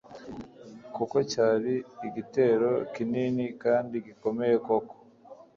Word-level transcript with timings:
kuko 0.95 1.17
cyari 1.31 1.73
igitero 2.07 2.69
kinini 2.93 3.45
kandi 3.63 3.95
gikomeye 4.07 4.55
koko 4.65 4.93